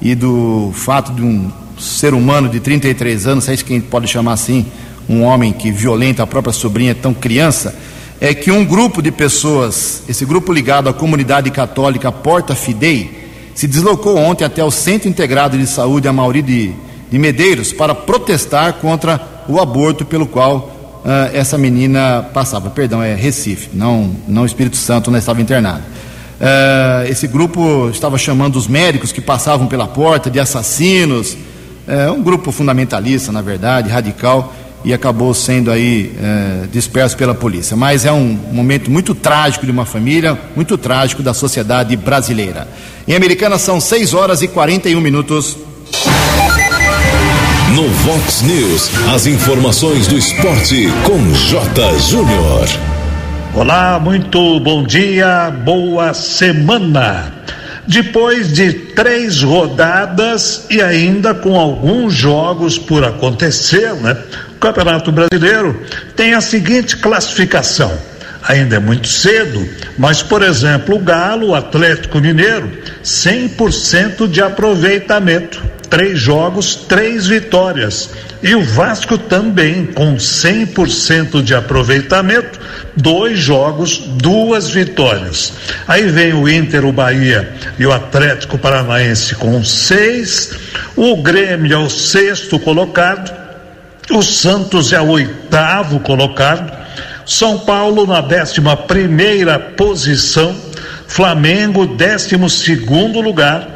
e 0.01 0.15
do 0.15 0.71
fato 0.73 1.11
de 1.11 1.21
um 1.21 1.51
ser 1.79 2.13
humano 2.13 2.49
de 2.49 2.59
33 2.59 3.27
anos, 3.27 3.43
sei 3.43 3.57
quem 3.57 3.79
pode 3.79 4.07
chamar 4.07 4.33
assim, 4.33 4.65
um 5.09 5.23
homem 5.23 5.53
que 5.53 5.71
violenta 5.71 6.23
a 6.23 6.27
própria 6.27 6.53
sobrinha 6.53 6.93
tão 6.93 7.13
criança, 7.13 7.75
é 8.19 8.33
que 8.33 8.51
um 8.51 8.65
grupo 8.65 9.01
de 9.01 9.11
pessoas, 9.11 10.03
esse 10.09 10.25
grupo 10.25 10.51
ligado 10.51 10.89
à 10.89 10.93
comunidade 10.93 11.51
católica 11.51 12.11
Porta 12.11 12.55
Fidei, 12.55 13.27
se 13.53 13.67
deslocou 13.67 14.17
ontem 14.17 14.43
até 14.43 14.63
o 14.63 14.71
Centro 14.71 15.07
Integrado 15.07 15.57
de 15.57 15.65
Saúde 15.65 16.07
Amauri 16.07 16.41
de, 16.41 16.73
de 17.09 17.17
Medeiros 17.17 17.73
para 17.73 17.95
protestar 17.95 18.73
contra 18.73 19.19
o 19.47 19.59
aborto 19.59 20.05
pelo 20.05 20.27
qual 20.27 21.01
uh, 21.03 21.33
essa 21.33 21.57
menina 21.57 22.29
passava. 22.33 22.69
Perdão, 22.69 23.01
é 23.01 23.15
Recife, 23.15 23.69
não, 23.73 24.15
não 24.27 24.45
Espírito 24.45 24.77
Santo, 24.77 25.09
não 25.09 25.17
estava 25.17 25.41
internada. 25.41 25.83
Uh, 26.39 27.09
esse 27.09 27.27
grupo 27.27 27.89
estava 27.89 28.17
chamando 28.17 28.57
os 28.57 28.67
médicos 28.67 29.11
que 29.11 29.21
passavam 29.21 29.65
pela 29.67 29.87
porta 29.87 30.29
de 30.29 30.39
assassinos. 30.39 31.35
É 31.87 32.11
um 32.11 32.21
grupo 32.21 32.51
fundamentalista, 32.51 33.31
na 33.31 33.41
verdade, 33.41 33.89
radical, 33.89 34.53
e 34.83 34.93
acabou 34.93 35.33
sendo 35.33 35.71
aí 35.71 36.13
é, 36.21 36.67
disperso 36.71 37.15
pela 37.15 37.33
polícia. 37.33 37.77
Mas 37.77 38.05
é 38.05 38.11
um 38.11 38.37
momento 38.51 38.91
muito 38.91 39.15
trágico 39.15 39.65
de 39.65 39.71
uma 39.71 39.85
família, 39.85 40.37
muito 40.55 40.77
trágico 40.77 41.23
da 41.23 41.33
sociedade 41.33 41.95
brasileira. 41.95 42.67
Em 43.07 43.15
Americana 43.15 43.57
são 43.57 43.79
6 43.79 44.13
horas 44.13 44.41
e 44.41 44.47
41 44.49 44.99
minutos. 44.99 45.57
No 47.73 47.87
Vox 47.89 48.41
News, 48.41 48.91
as 49.13 49.25
informações 49.25 50.07
do 50.07 50.17
esporte 50.17 50.87
com 51.05 51.33
J. 51.33 51.99
Júnior. 51.99 52.67
Olá, 53.55 53.99
muito 53.99 54.59
bom 54.59 54.83
dia, 54.83 55.51
boa 55.63 56.13
semana. 56.13 57.33
Depois 57.87 58.51
de 58.51 58.73
três 58.73 59.41
rodadas 59.41 60.65
e 60.69 60.81
ainda 60.81 61.33
com 61.33 61.57
alguns 61.57 62.13
jogos 62.13 62.77
por 62.77 63.03
acontecer, 63.05 63.93
né? 63.93 64.17
O 64.51 64.59
Campeonato 64.59 65.09
Brasileiro 65.11 65.81
tem 66.15 66.33
a 66.33 66.41
seguinte 66.41 66.97
classificação. 66.97 67.97
Ainda 68.43 68.75
é 68.75 68.79
muito 68.79 69.07
cedo, 69.07 69.67
mas, 69.97 70.21
por 70.21 70.41
exemplo, 70.41 70.95
o 70.95 70.99
Galo, 70.99 71.49
o 71.49 71.55
Atlético 71.55 72.19
Mineiro, 72.19 72.71
100% 73.03 74.27
de 74.27 74.41
aproveitamento. 74.41 75.63
Três 75.89 76.19
jogos, 76.19 76.75
três 76.75 77.27
vitórias. 77.27 78.09
E 78.43 78.53
o 78.53 78.63
Vasco 78.63 79.17
também, 79.17 79.85
com 79.85 80.15
100% 80.15 81.41
de 81.41 81.55
aproveitamento, 81.55 82.59
dois 82.95 83.39
jogos, 83.39 83.97
duas 83.97 84.69
vitórias. 84.69 85.53
Aí 85.87 86.07
vem 86.07 86.33
o 86.33 86.47
Inter, 86.47 86.85
o 86.85 86.91
Bahia 86.91 87.53
e 87.79 87.85
o 87.85 87.91
Atlético 87.91 88.57
Paranaense 88.57 89.35
com 89.35 89.63
seis. 89.63 90.51
O 90.95 91.17
Grêmio 91.17 91.73
é 91.73 91.77
o 91.77 91.89
sexto 91.89 92.59
colocado 92.59 93.47
o 94.09 94.21
Santos 94.21 94.93
é 94.93 95.01
o 95.01 95.09
oitavo 95.09 95.99
colocado. 95.99 96.71
São 97.25 97.59
Paulo 97.59 98.07
na 98.07 98.21
décima 98.21 98.77
primeira 98.77 99.59
posição. 99.59 100.55
Flamengo, 101.07 101.85
décimo 101.85 102.49
segundo 102.49 103.19
lugar. 103.19 103.67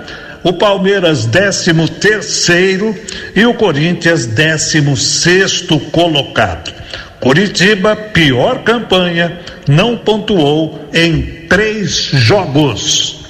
O 0.43 0.53
Palmeiras, 0.53 1.25
décimo 1.25 1.88
terceiro. 1.88 2.95
E 3.36 3.45
o 3.45 3.53
Corinthians, 3.53 4.25
décimo 4.25 4.98
sexto 4.98 5.79
colocado. 5.79 6.74
Curitiba, 7.19 7.95
pior 7.95 8.63
campanha, 8.63 9.39
não 9.67 9.95
pontuou 9.95 10.89
em 10.91 11.45
três 11.48 12.10
jogos. 12.13 13.21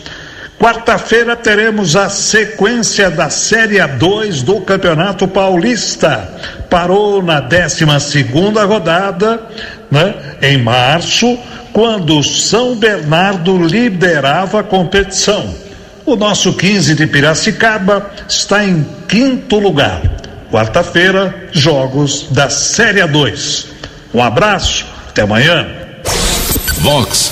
Quarta-feira 0.57 1.35
teremos 1.35 1.95
a 1.95 2.07
sequência 2.07 3.09
da 3.09 3.29
Série 3.29 3.77
A2 3.77 4.43
do 4.43 4.61
Campeonato 4.61 5.27
Paulista. 5.27 6.29
Parou 6.69 7.21
na 7.21 7.41
12 7.41 7.99
segunda 7.99 8.63
rodada, 8.63 9.41
né, 9.89 10.13
em 10.41 10.57
março, 10.59 11.37
quando 11.73 12.23
São 12.23 12.75
Bernardo 12.75 13.57
liderava 13.57 14.59
a 14.59 14.63
competição. 14.63 15.70
O 16.05 16.15
nosso 16.15 16.53
15 16.53 16.95
de 16.95 17.05
Piracicaba 17.05 18.11
está 18.27 18.65
em 18.65 18.85
quinto 19.07 19.59
lugar. 19.59 20.01
Quarta-feira, 20.51 21.49
jogos 21.51 22.27
da 22.31 22.49
Série 22.49 23.01
A2. 23.01 23.67
Um 24.13 24.21
abraço, 24.21 24.85
até 25.09 25.21
amanhã. 25.21 25.67
Vox 26.79 27.31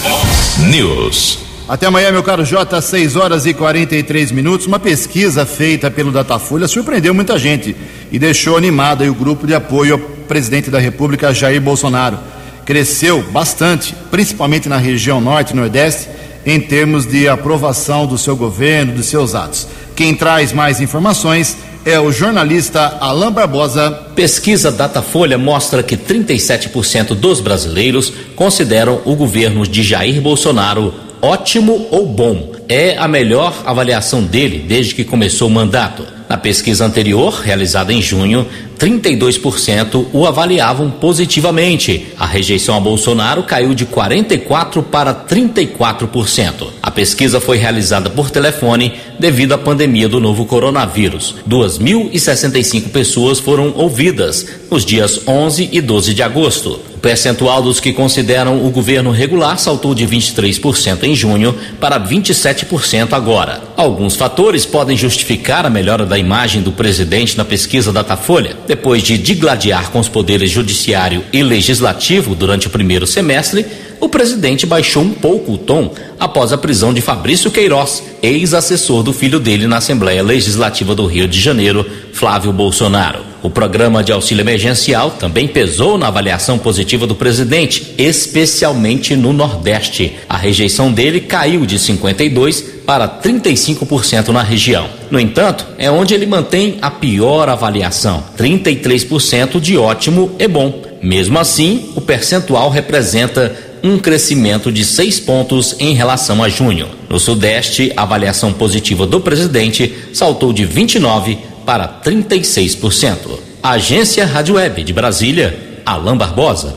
News. 0.60 1.40
Até 1.68 1.88
amanhã, 1.88 2.12
meu 2.12 2.24
caro 2.24 2.46
J, 2.46 2.82
6 2.82 3.16
horas 3.16 3.46
e 3.46 3.54
43 3.54 4.32
minutos. 4.32 4.68
Uma 4.68 4.80
pesquisa 4.80 5.46
feita 5.46 5.90
pelo 5.90 6.12
Datafolha 6.12 6.68
surpreendeu 6.68 7.14
muita 7.14 7.38
gente 7.38 7.76
e 8.12 8.20
deixou 8.20 8.56
animado 8.56 9.04
o 9.04 9.14
grupo 9.14 9.48
de 9.48 9.56
apoio 9.56 9.94
ao 9.94 10.00
presidente 10.00 10.70
da 10.70 10.80
República, 10.80 11.34
Jair 11.34 11.60
Bolsonaro. 11.60 12.20
Cresceu 12.66 13.24
bastante, 13.32 13.96
principalmente 14.12 14.70
na 14.70 14.78
região 14.78 15.20
norte 15.20 15.54
e 15.54 15.56
nordeste, 15.56 16.08
em 16.50 16.60
termos 16.60 17.06
de 17.06 17.28
aprovação 17.28 18.08
do 18.08 18.18
seu 18.18 18.36
governo, 18.36 18.94
dos 18.94 19.06
seus 19.06 19.36
atos. 19.36 19.68
Quem 19.96 20.16
traz 20.16 20.52
mais 20.52 20.82
informações 20.82 21.56
é 21.86 22.00
o 22.00 22.12
jornalista 22.12 22.98
Alain 23.00 23.32
Barbosa. 23.32 23.92
Pesquisa 24.16 24.72
Datafolha 24.72 25.38
mostra 25.38 25.84
que 25.84 25.96
37% 25.96 27.10
dos 27.14 27.40
brasileiros 27.40 28.12
consideram 28.36 29.00
o 29.06 29.16
governo 29.16 29.68
de 29.68 29.84
Jair 29.84 30.20
Bolsonaro 30.22 30.92
ótimo 31.22 31.88
ou 31.92 32.08
bom. 32.08 32.52
É 32.68 32.98
a 32.98 33.08
melhor 33.08 33.54
avaliação 33.64 34.24
dele 34.24 34.66
desde 34.68 34.96
que 34.96 35.04
começou 35.04 35.50
o 35.50 35.52
mandato. 35.52 36.04
Na 36.30 36.38
pesquisa 36.38 36.86
anterior, 36.86 37.42
realizada 37.44 37.92
em 37.92 38.04
junho, 38.04 38.46
32% 38.78 40.06
o 40.14 40.28
avaliavam 40.28 40.92
positivamente. 40.92 42.06
A 42.20 42.26
rejeição 42.28 42.78
a 42.78 42.80
Bolsonaro 42.80 43.42
caiu 43.42 43.74
de 43.74 43.84
44% 43.88 44.84
para 44.84 45.12
34%. 45.12 46.68
A 46.84 46.92
pesquisa 46.92 47.42
foi 47.42 47.58
realizada 47.58 48.12
por 48.12 48.30
telefone 48.30 48.94
devido 49.18 49.54
à 49.54 49.58
pandemia 49.58 50.08
do 50.08 50.20
novo 50.20 50.46
coronavírus. 50.46 51.34
2.065 51.50 52.90
pessoas 52.90 53.40
foram 53.40 53.74
ouvidas 53.76 54.46
nos 54.70 54.86
dias 54.86 55.22
11 55.28 55.70
e 55.72 55.82
12 55.82 56.14
de 56.14 56.22
agosto. 56.22 56.80
O 56.96 57.00
percentual 57.00 57.62
dos 57.62 57.80
que 57.80 57.94
consideram 57.94 58.66
o 58.66 58.70
governo 58.70 59.12
regular 59.12 59.58
saltou 59.58 59.96
de 59.96 60.06
23% 60.06 61.04
em 61.04 61.16
junho 61.16 61.56
para 61.80 62.00
27% 62.00 63.14
agora. 63.14 63.62
Alguns 63.78 64.16
fatores 64.16 64.66
podem 64.66 64.98
justificar 64.98 65.66
a 65.66 65.70
melhora 65.70 66.06
da 66.06 66.18
imagem 66.18 66.62
do 66.62 66.72
presidente 66.72 67.38
na 67.38 67.46
pesquisa 67.46 67.94
Datafolha. 67.94 68.58
Depois 68.68 69.02
de 69.02 69.18
digladiar 69.18 69.92
com 69.92 70.00
os 70.00 70.10
poderes 70.10 70.52
judiciário 70.52 71.24
e 71.32 71.42
legislativo 71.42 72.36
durante 72.36 72.68
o 72.68 72.70
primeiro 72.70 73.08
semestre, 73.08 73.66
o 74.00 74.08
presidente 74.08 74.66
baixou 74.66 75.04
um 75.04 75.12
pouco 75.12 75.54
o 75.54 75.58
tom 75.58 75.94
após 76.20 76.54
a 76.54 76.58
prisão 76.58 76.94
de 76.94 77.02
Fabrício 77.02 77.52
Queiroz, 77.52 78.04
ex-assessor 78.22 79.04
do 79.04 79.14
filho 79.14 79.40
dele 79.40 79.68
na 79.68 79.78
Assembleia 79.78 80.24
Legislativa 80.24 80.96
do 80.96 81.06
Rio 81.06 81.28
de 81.28 81.40
Janeiro, 81.40 81.86
Flávio 82.14 82.54
Bolsonaro. 82.54 83.29
O 83.42 83.50
programa 83.50 84.04
de 84.04 84.12
auxílio 84.12 84.42
emergencial 84.42 85.12
também 85.12 85.48
pesou 85.48 85.98
na 85.98 86.08
avaliação 86.08 86.58
positiva 86.58 87.08
do 87.08 87.16
presidente, 87.16 87.94
especialmente 87.98 89.16
no 89.16 89.32
Nordeste. 89.32 90.18
A 90.28 90.36
rejeição 90.36 90.92
dele 90.92 91.22
caiu 91.22 91.66
de 91.66 91.80
52 91.80 92.62
para 92.86 93.08
35% 93.08 94.30
na 94.30 94.44
região. 94.44 94.90
No 95.10 95.20
entanto, 95.20 95.66
é 95.78 95.90
onde 95.90 96.14
ele 96.14 96.26
mantém 96.26 96.78
a 96.82 96.92
pior 96.92 97.48
avaliação, 97.48 98.24
33% 98.38 99.60
de 99.60 99.78
ótimo 99.78 100.32
e 100.38 100.48
bom. 100.48 100.82
Mesmo 101.02 101.40
assim, 101.40 101.92
o 101.96 102.02
percentual 102.02 102.70
representa 102.70 103.56
um 103.82 103.98
crescimento 103.98 104.72
de 104.72 104.84
seis 104.84 105.20
pontos 105.20 105.76
em 105.80 105.94
relação 105.94 106.44
a 106.44 106.50
junho. 106.50 106.90
No 107.08 107.20
Sudeste, 107.20 107.94
a 107.96 108.04
avaliação 108.04 108.52
positiva 108.52 109.06
do 109.06 109.22
presidente 109.22 109.94
saltou 110.14 110.52
de 110.52 110.68
29% 110.68 111.38
para 111.66 112.02
36%. 112.04 113.40
Agência 113.62 114.26
Rádio 114.26 114.56
Web 114.56 114.84
de 114.84 114.94
Brasília, 114.94 115.82
Alain 115.86 116.18
Barbosa. 116.18 116.76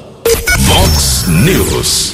Vox 0.61 1.25
News. 1.29 2.12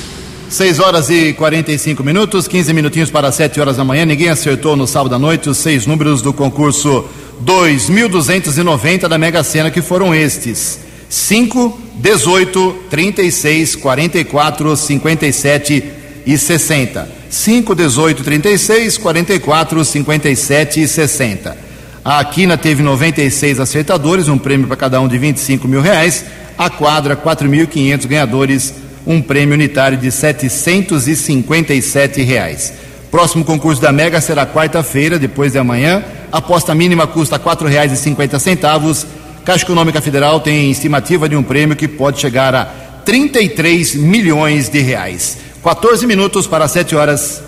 6 0.49 0.81
horas 0.81 1.11
e 1.11 1.35
45 1.35 2.03
minutos, 2.03 2.49
15 2.49 2.73
minutinhos 2.73 3.11
para 3.11 3.31
7 3.31 3.61
horas 3.61 3.77
da 3.77 3.85
manhã. 3.85 4.07
Ninguém 4.07 4.31
acertou 4.31 4.77
no 4.77 4.87
sábado 4.87 5.15
à 5.15 5.19
noite 5.19 5.51
os 5.51 5.59
seis 5.59 5.87
números 5.87 6.23
do 6.23 6.33
concurso 6.33 7.05
2290 7.41 9.09
da 9.09 9.19
Mega 9.19 9.43
Sena, 9.43 9.71
que 9.71 9.83
foram 9.83 10.15
estes: 10.15 10.81
5, 11.09 11.79
18, 11.97 12.77
36, 12.89 13.77
44, 13.77 14.77
57 14.77 15.85
e 16.27 16.39
60. 16.39 17.09
5, 17.31 17.75
18, 17.75 18.25
36, 18.25 18.99
44, 18.99 19.85
57 19.85 20.81
e 20.81 20.89
60. 20.89 21.68
A 22.09 22.21
Aquina 22.21 22.57
teve 22.57 22.83
96 22.83 23.61
acertadores, 23.61 24.29
um 24.29 24.38
prêmio 24.38 24.67
para 24.67 24.79
cada 24.79 24.99
um 24.99 25.07
de 25.07 25.19
25 25.19 25.69
mil 25.69 25.83
reais. 25.83 26.25
A 26.57 26.71
quadra, 26.71 27.15
4.500 27.15 28.07
ganhadores, 28.07 28.73
um 29.07 29.21
prêmio 29.21 29.53
unitário 29.53 29.99
de 29.99 30.11
757 30.11 32.23
reais. 32.23 32.73
Próximo 33.11 33.45
concurso 33.45 33.83
da 33.83 33.93
Mega 33.93 34.23
será 34.23 34.47
quarta-feira, 34.47 35.19
depois 35.19 35.53
de 35.53 35.59
amanhã. 35.59 36.03
Aposta 36.33 36.75
mínima 36.75 37.07
custa 37.07 37.37
R$ 37.37 37.43
4,50 37.43 39.07
Caixa 39.45 39.65
Econômica 39.67 40.00
Federal 40.00 40.41
tem 40.41 40.71
estimativa 40.71 41.29
de 41.29 41.37
um 41.37 41.43
prêmio 41.43 41.77
que 41.77 41.87
pode 41.87 42.19
chegar 42.19 42.55
a 42.55 42.65
33 43.05 43.97
milhões 43.97 44.71
de 44.71 44.81
reais. 44.81 45.37
14 45.62 46.07
minutos 46.07 46.47
para 46.47 46.67
7 46.67 46.97
horas. 46.97 47.43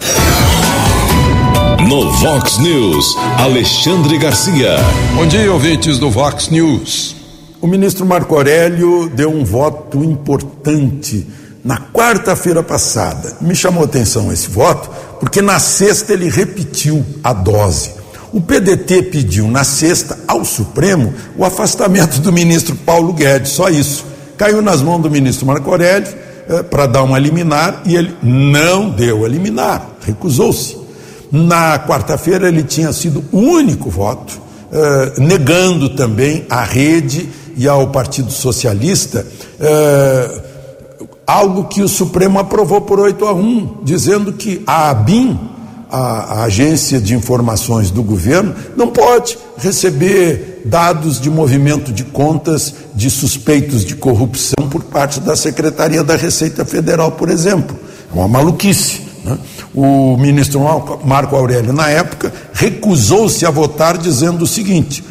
No 1.88 2.10
Vox 2.12 2.58
News, 2.58 3.16
Alexandre 3.38 4.18
Garcia. 4.18 4.76
Bom 5.14 5.26
dia, 5.26 5.50
ouvintes 5.52 5.98
do 5.98 6.10
Vox 6.10 6.48
News. 6.48 7.16
O 7.60 7.66
ministro 7.66 8.04
Marco 8.04 8.34
Aurélio 8.34 9.08
deu 9.08 9.30
um 9.30 9.44
voto 9.44 10.04
importante 10.04 11.26
na 11.64 11.78
quarta-feira 11.78 12.62
passada. 12.62 13.36
Me 13.40 13.54
chamou 13.54 13.82
a 13.82 13.86
atenção 13.86 14.32
esse 14.32 14.48
voto 14.48 14.90
porque 15.18 15.40
na 15.40 15.58
sexta 15.58 16.12
ele 16.12 16.28
repetiu 16.28 17.04
a 17.24 17.32
dose. 17.32 17.92
O 18.32 18.40
PDT 18.40 19.04
pediu 19.04 19.48
na 19.48 19.64
sexta 19.64 20.18
ao 20.28 20.44
Supremo 20.44 21.14
o 21.36 21.44
afastamento 21.44 22.20
do 22.20 22.32
ministro 22.32 22.76
Paulo 22.76 23.12
Guedes, 23.12 23.52
só 23.52 23.68
isso. 23.68 24.04
Caiu 24.36 24.60
nas 24.60 24.82
mãos 24.82 25.00
do 25.00 25.10
ministro 25.10 25.46
Marco 25.46 25.70
Aurélio 25.70 26.12
eh, 26.48 26.62
para 26.62 26.86
dar 26.86 27.02
uma 27.02 27.18
liminar 27.18 27.82
e 27.86 27.96
ele 27.96 28.14
não 28.22 28.90
deu 28.90 29.24
a 29.24 29.28
liminar, 29.28 29.88
recusou-se. 30.04 30.79
Na 31.30 31.78
quarta-feira 31.78 32.48
ele 32.48 32.62
tinha 32.62 32.92
sido 32.92 33.24
o 33.30 33.38
único 33.38 33.88
voto, 33.88 34.40
eh, 34.72 35.12
negando 35.18 35.90
também 35.90 36.44
à 36.50 36.64
rede 36.64 37.28
e 37.56 37.68
ao 37.68 37.88
Partido 37.88 38.32
Socialista 38.32 39.26
eh, 39.60 40.42
algo 41.26 41.64
que 41.64 41.82
o 41.82 41.88
Supremo 41.88 42.38
aprovou 42.40 42.80
por 42.80 42.98
8 42.98 43.24
a 43.24 43.32
1, 43.32 43.78
dizendo 43.84 44.32
que 44.32 44.62
a 44.66 44.90
ABIN 44.90 45.38
a, 45.90 45.98
a, 45.98 46.42
agência 46.44 47.00
de 47.00 47.14
informações 47.14 47.90
do 47.90 48.02
governo 48.02 48.54
não 48.76 48.88
pode 48.88 49.36
receber 49.56 50.62
dados 50.64 51.20
de 51.20 51.28
movimento 51.28 51.92
de 51.92 52.04
contas 52.04 52.74
de 52.94 53.10
suspeitos 53.10 53.84
de 53.84 53.96
corrupção 53.96 54.68
por 54.68 54.84
parte 54.84 55.20
da 55.20 55.34
Secretaria 55.34 56.04
da 56.04 56.16
Receita 56.16 56.64
Federal, 56.64 57.12
por 57.12 57.28
exemplo. 57.28 57.76
É 58.12 58.18
uma 58.18 58.28
maluquice. 58.28 59.09
Né? 59.24 59.38
O 59.74 60.16
ministro 60.16 60.60
Marco 61.04 61.36
Aurélio, 61.36 61.72
na 61.72 61.88
época, 61.88 62.32
recusou-se 62.52 63.44
a 63.44 63.50
votar, 63.50 63.98
dizendo 63.98 64.42
o 64.42 64.46
seguinte: 64.46 65.04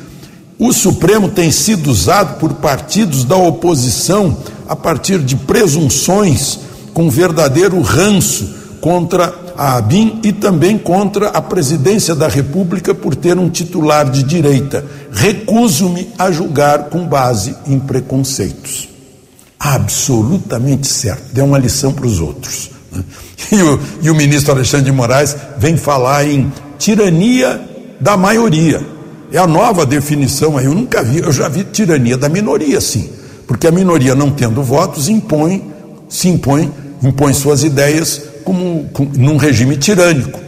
o 0.57 0.73
Supremo 0.73 1.29
tem 1.29 1.51
sido 1.51 1.89
usado 1.89 2.37
por 2.39 2.53
partidos 2.55 3.23
da 3.23 3.35
oposição 3.35 4.37
a 4.67 4.75
partir 4.75 5.19
de 5.19 5.35
presunções 5.35 6.59
com 6.93 7.09
verdadeiro 7.09 7.81
ranço 7.81 8.55
contra 8.81 9.33
a 9.57 9.77
ABIN 9.77 10.19
e 10.23 10.31
também 10.31 10.77
contra 10.77 11.29
a 11.29 11.41
presidência 11.41 12.15
da 12.15 12.27
República 12.27 12.93
por 12.93 13.15
ter 13.15 13.37
um 13.37 13.49
titular 13.49 14.09
de 14.09 14.23
direita. 14.23 14.85
Recuso-me 15.11 16.09
a 16.17 16.31
julgar 16.31 16.85
com 16.85 17.05
base 17.05 17.55
em 17.65 17.79
preconceitos. 17.79 18.89
Absolutamente 19.59 20.87
certo. 20.87 21.33
Deu 21.33 21.45
uma 21.45 21.57
lição 21.57 21.91
para 21.91 22.07
os 22.07 22.19
outros. 22.21 22.71
E 23.51 23.63
o, 23.63 23.79
e 24.03 24.09
o 24.11 24.15
ministro 24.15 24.53
Alexandre 24.53 24.85
de 24.85 24.91
Moraes 24.91 25.35
vem 25.57 25.75
falar 25.75 26.23
em 26.27 26.51
tirania 26.77 27.59
da 27.99 28.15
maioria. 28.15 28.79
É 29.31 29.39
a 29.39 29.47
nova 29.47 29.87
definição 29.87 30.55
aí. 30.55 30.65
Eu 30.65 30.75
nunca 30.75 31.03
vi, 31.03 31.17
eu 31.17 31.31
já 31.31 31.47
vi 31.47 31.63
tirania 31.63 32.15
da 32.15 32.29
minoria, 32.29 32.79
sim. 32.79 33.09
Porque 33.47 33.65
a 33.65 33.71
minoria, 33.71 34.13
não 34.13 34.29
tendo 34.29 34.61
votos, 34.61 35.09
impõe, 35.09 35.63
se 36.07 36.27
impõe, 36.27 36.71
impõe 37.01 37.33
suas 37.33 37.63
ideias 37.63 38.21
como, 38.43 38.87
como 38.93 39.11
num 39.15 39.37
regime 39.37 39.77
tirânico. 39.77 40.39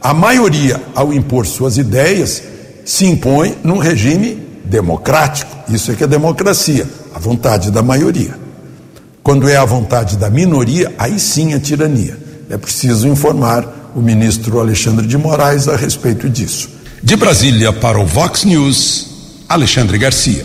A 0.00 0.12
maioria, 0.12 0.80
ao 0.94 1.12
impor 1.12 1.46
suas 1.46 1.78
ideias, 1.78 2.42
se 2.84 3.06
impõe 3.06 3.56
num 3.62 3.78
regime 3.78 4.38
democrático. 4.64 5.50
Isso 5.68 5.92
é 5.92 5.94
que 5.94 6.04
é 6.04 6.06
democracia, 6.06 6.86
a 7.14 7.18
vontade 7.18 7.70
da 7.70 7.82
maioria. 7.82 8.49
Quando 9.22 9.48
é 9.48 9.56
a 9.56 9.64
vontade 9.64 10.16
da 10.16 10.30
minoria, 10.30 10.94
aí 10.98 11.18
sim 11.18 11.54
é 11.54 11.58
tirania. 11.58 12.18
É 12.48 12.56
preciso 12.56 13.06
informar 13.06 13.92
o 13.94 14.00
ministro 14.00 14.60
Alexandre 14.60 15.06
de 15.06 15.18
Moraes 15.18 15.68
a 15.68 15.76
respeito 15.76 16.28
disso. 16.28 16.70
De 17.02 17.16
Brasília 17.16 17.72
para 17.72 17.98
o 17.98 18.06
Vox 18.06 18.44
News, 18.44 19.08
Alexandre 19.48 19.98
Garcia. 19.98 20.44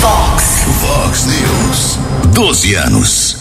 Vox. 0.00 0.44
Vox 0.80 1.26
News. 1.26 1.98
12 2.34 2.74
anos. 2.74 3.36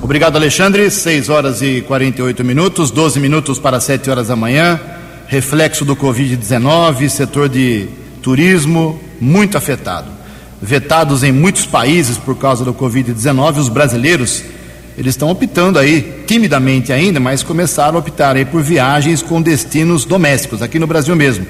Obrigado, 0.00 0.36
Alexandre. 0.36 0.90
6 0.90 1.28
horas 1.28 1.62
e 1.62 1.82
48 1.82 2.44
minutos, 2.44 2.90
12 2.90 3.20
minutos 3.20 3.58
para 3.58 3.80
7 3.80 4.10
horas 4.10 4.28
da 4.28 4.36
manhã. 4.36 4.80
Reflexo 5.26 5.84
do 5.84 5.94
Covid-19, 5.94 7.08
setor 7.08 7.48
de 7.48 7.88
turismo 8.22 8.98
muito 9.20 9.58
afetado. 9.58 10.17
Vetados 10.60 11.22
em 11.22 11.32
muitos 11.32 11.66
países 11.66 12.18
por 12.18 12.36
causa 12.36 12.64
do 12.64 12.74
Covid-19, 12.74 13.58
os 13.58 13.68
brasileiros 13.68 14.42
eles 14.98 15.14
estão 15.14 15.30
optando 15.30 15.78
aí, 15.78 16.24
timidamente 16.26 16.92
ainda, 16.92 17.20
mas 17.20 17.44
começaram 17.44 17.94
a 17.94 18.00
optar 18.00 18.34
aí 18.34 18.44
por 18.44 18.60
viagens 18.64 19.22
com 19.22 19.40
destinos 19.40 20.04
domésticos, 20.04 20.60
aqui 20.60 20.76
no 20.76 20.88
Brasil 20.88 21.14
mesmo. 21.14 21.46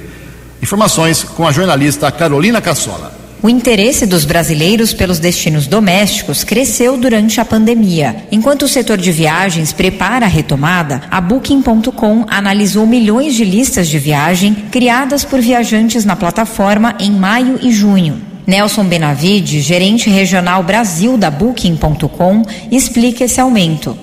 Informações 0.60 1.24
com 1.24 1.46
a 1.46 1.50
jornalista 1.50 2.12
Carolina 2.12 2.60
Cassola. 2.60 3.10
O 3.40 3.48
interesse 3.48 4.04
dos 4.04 4.26
brasileiros 4.26 4.92
pelos 4.92 5.18
destinos 5.18 5.66
domésticos 5.66 6.44
cresceu 6.44 6.98
durante 6.98 7.40
a 7.40 7.44
pandemia. 7.44 8.24
Enquanto 8.30 8.62
o 8.62 8.68
setor 8.68 8.98
de 8.98 9.10
viagens 9.12 9.72
prepara 9.72 10.26
a 10.26 10.28
retomada, 10.28 11.04
a 11.10 11.18
Booking.com 11.18 12.26
analisou 12.28 12.86
milhões 12.86 13.34
de 13.34 13.46
listas 13.46 13.88
de 13.88 13.98
viagem 13.98 14.54
criadas 14.70 15.24
por 15.24 15.40
viajantes 15.40 16.04
na 16.04 16.16
plataforma 16.16 16.96
em 16.98 17.12
maio 17.12 17.58
e 17.62 17.72
junho. 17.72 18.27
Nelson 18.48 18.84
Benavide, 18.84 19.60
gerente 19.60 20.08
regional 20.08 20.62
Brasil 20.62 21.18
da 21.18 21.30
Booking.com, 21.30 22.40
explica 22.72 23.24
esse 23.24 23.38
aumento. 23.38 23.94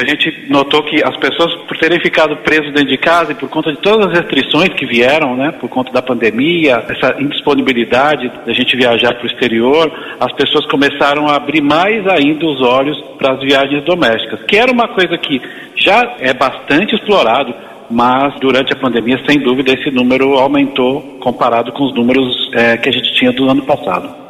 A 0.00 0.08
gente 0.08 0.46
notou 0.48 0.82
que 0.84 1.04
as 1.04 1.14
pessoas, 1.18 1.54
por 1.68 1.76
terem 1.76 2.00
ficado 2.00 2.34
presas 2.38 2.72
dentro 2.72 2.88
de 2.88 2.96
casa 2.96 3.32
e 3.32 3.34
por 3.34 3.48
conta 3.50 3.70
de 3.70 3.78
todas 3.82 4.06
as 4.06 4.20
restrições 4.20 4.70
que 4.70 4.86
vieram, 4.86 5.36
né, 5.36 5.52
por 5.52 5.68
conta 5.68 5.92
da 5.92 6.00
pandemia, 6.00 6.82
essa 6.88 7.14
indisponibilidade 7.20 8.32
da 8.46 8.54
gente 8.54 8.74
viajar 8.74 9.14
para 9.16 9.24
o 9.24 9.26
exterior, 9.26 9.92
as 10.18 10.32
pessoas 10.32 10.64
começaram 10.64 11.28
a 11.28 11.36
abrir 11.36 11.60
mais 11.60 12.06
ainda 12.06 12.46
os 12.46 12.62
olhos 12.62 12.98
para 13.18 13.34
as 13.34 13.40
viagens 13.40 13.84
domésticas, 13.84 14.42
que 14.44 14.56
era 14.56 14.72
uma 14.72 14.88
coisa 14.88 15.18
que 15.18 15.42
já 15.76 16.16
é 16.20 16.32
bastante 16.32 16.94
explorado, 16.94 17.54
mas 17.94 18.34
durante 18.40 18.72
a 18.72 18.76
pandemia, 18.76 19.22
sem 19.24 19.38
dúvida, 19.38 19.72
esse 19.72 19.88
número 19.88 20.34
aumentou 20.34 21.00
comparado 21.20 21.70
com 21.70 21.84
os 21.84 21.94
números 21.94 22.50
é, 22.52 22.76
que 22.76 22.88
a 22.88 22.92
gente 22.92 23.14
tinha 23.14 23.32
do 23.32 23.48
ano 23.48 23.62
passado. 23.62 24.23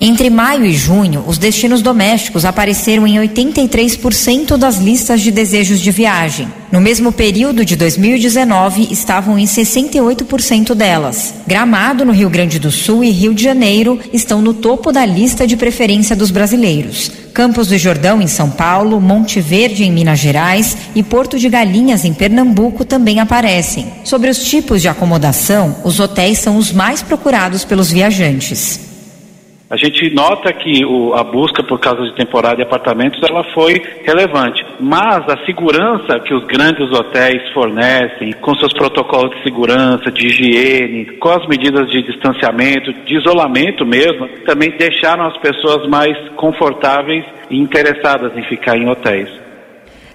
Entre 0.00 0.28
maio 0.28 0.66
e 0.66 0.74
junho, 0.74 1.24
os 1.26 1.38
destinos 1.38 1.80
domésticos 1.80 2.44
apareceram 2.44 3.06
em 3.06 3.16
83% 3.16 4.56
das 4.56 4.76
listas 4.76 5.20
de 5.20 5.30
desejos 5.30 5.80
de 5.80 5.90
viagem. 5.90 6.48
No 6.70 6.80
mesmo 6.80 7.12
período 7.12 7.64
de 7.64 7.76
2019, 7.76 8.88
estavam 8.90 9.38
em 9.38 9.44
68% 9.44 10.74
delas. 10.74 11.34
Gramado, 11.46 12.04
no 12.04 12.12
Rio 12.12 12.28
Grande 12.28 12.58
do 12.58 12.70
Sul, 12.70 13.04
e 13.04 13.10
Rio 13.10 13.32
de 13.32 13.44
Janeiro 13.44 13.98
estão 14.12 14.42
no 14.42 14.52
topo 14.52 14.90
da 14.90 15.06
lista 15.06 15.46
de 15.46 15.56
preferência 15.56 16.16
dos 16.16 16.30
brasileiros. 16.30 17.12
Campos 17.32 17.68
do 17.68 17.78
Jordão, 17.78 18.20
em 18.20 18.26
São 18.26 18.50
Paulo, 18.50 19.00
Monte 19.00 19.40
Verde, 19.40 19.84
em 19.84 19.92
Minas 19.92 20.18
Gerais 20.18 20.76
e 20.94 21.02
Porto 21.02 21.38
de 21.38 21.48
Galinhas, 21.48 22.04
em 22.04 22.12
Pernambuco, 22.12 22.84
também 22.84 23.20
aparecem. 23.20 23.86
Sobre 24.04 24.28
os 24.28 24.38
tipos 24.44 24.82
de 24.82 24.88
acomodação, 24.88 25.76
os 25.84 25.98
hotéis 26.00 26.38
são 26.38 26.56
os 26.56 26.72
mais 26.72 27.02
procurados 27.02 27.64
pelos 27.64 27.90
viajantes. 27.90 28.93
A 29.74 29.76
gente 29.76 30.08
nota 30.14 30.52
que 30.52 30.84
o, 30.84 31.14
a 31.14 31.24
busca 31.24 31.60
por 31.60 31.80
casas 31.80 32.08
de 32.10 32.14
temporada 32.14 32.60
e 32.60 32.62
apartamentos 32.62 33.20
ela 33.28 33.42
foi 33.52 33.82
relevante, 34.04 34.64
mas 34.78 35.28
a 35.28 35.44
segurança 35.44 36.20
que 36.20 36.32
os 36.32 36.44
grandes 36.44 36.92
hotéis 36.92 37.42
fornecem, 37.52 38.30
com 38.34 38.54
seus 38.54 38.72
protocolos 38.72 39.34
de 39.34 39.42
segurança, 39.42 40.12
de 40.12 40.28
higiene, 40.28 41.06
com 41.18 41.28
as 41.28 41.44
medidas 41.48 41.90
de 41.90 42.02
distanciamento, 42.02 42.92
de 43.04 43.16
isolamento 43.16 43.84
mesmo, 43.84 44.28
também 44.46 44.70
deixaram 44.78 45.26
as 45.26 45.36
pessoas 45.38 45.88
mais 45.88 46.16
confortáveis 46.36 47.24
e 47.50 47.58
interessadas 47.58 48.30
em 48.36 48.44
ficar 48.44 48.76
em 48.76 48.88
hotéis. 48.88 49.43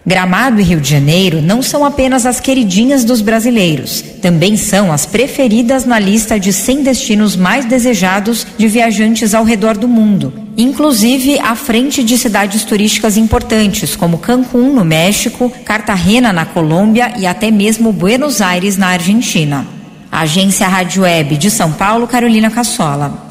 Gramado 0.05 0.61
e 0.61 0.63
Rio 0.63 0.79
de 0.79 0.89
Janeiro 0.89 1.41
não 1.41 1.61
são 1.61 1.83
apenas 1.83 2.25
as 2.25 2.39
queridinhas 2.39 3.03
dos 3.03 3.21
brasileiros, 3.21 4.03
também 4.21 4.55
são 4.55 4.91
as 4.91 5.05
preferidas 5.05 5.85
na 5.85 5.99
lista 5.99 6.39
de 6.39 6.53
100 6.53 6.83
destinos 6.83 7.35
mais 7.35 7.65
desejados 7.65 8.47
de 8.57 8.67
viajantes 8.67 9.33
ao 9.33 9.43
redor 9.43 9.77
do 9.77 9.87
mundo, 9.87 10.33
inclusive 10.57 11.37
à 11.39 11.53
frente 11.53 12.03
de 12.03 12.17
cidades 12.17 12.63
turísticas 12.63 13.17
importantes 13.17 13.95
como 13.95 14.17
Cancún, 14.17 14.73
no 14.73 14.85
México, 14.85 15.51
Cartagena, 15.65 16.31
na 16.31 16.45
Colômbia 16.45 17.13
e 17.17 17.27
até 17.27 17.51
mesmo 17.51 17.91
Buenos 17.91 18.41
Aires, 18.41 18.77
na 18.77 18.87
Argentina. 18.87 19.67
Agência 20.11 20.67
Rádio 20.67 21.03
Web 21.03 21.37
de 21.37 21.51
São 21.51 21.71
Paulo, 21.71 22.07
Carolina 22.07 22.49
Cassola. 22.49 23.27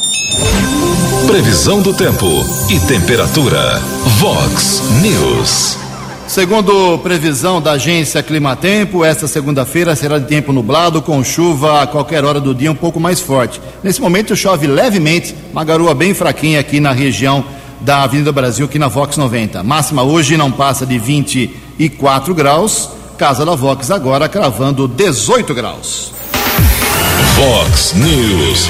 Previsão 1.26 1.82
do 1.82 1.92
tempo 1.92 2.26
e 2.70 2.78
temperatura. 2.80 3.80
Vox 4.18 4.82
News. 5.02 5.87
Segundo 6.28 6.98
previsão 6.98 7.58
da 7.58 7.72
agência 7.72 8.22
Climatempo, 8.22 9.02
esta 9.02 9.26
segunda-feira 9.26 9.96
será 9.96 10.18
de 10.18 10.26
tempo 10.26 10.52
nublado, 10.52 11.00
com 11.00 11.24
chuva 11.24 11.82
a 11.82 11.86
qualquer 11.86 12.22
hora 12.22 12.38
do 12.38 12.54
dia 12.54 12.70
um 12.70 12.74
pouco 12.74 13.00
mais 13.00 13.18
forte. 13.18 13.58
Nesse 13.82 13.98
momento 13.98 14.36
chove 14.36 14.66
levemente, 14.66 15.34
uma 15.50 15.64
garoa 15.64 15.94
bem 15.94 16.12
fraquinha 16.12 16.60
aqui 16.60 16.80
na 16.80 16.92
região 16.92 17.42
da 17.80 18.02
Avenida 18.02 18.30
Brasil, 18.30 18.66
aqui 18.66 18.78
na 18.78 18.88
Vox 18.88 19.16
90. 19.16 19.62
Máxima 19.62 20.02
hoje 20.02 20.36
não 20.36 20.52
passa 20.52 20.84
de 20.84 20.98
24 20.98 22.34
graus. 22.34 22.90
Casa 23.16 23.44
da 23.46 23.54
Vox 23.54 23.90
agora 23.90 24.28
cravando 24.28 24.86
18 24.86 25.54
graus. 25.54 26.12
Vox 27.36 27.94
News. 27.94 28.68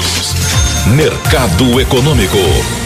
Mercado 0.95 1.81
Econômico. 1.81 2.78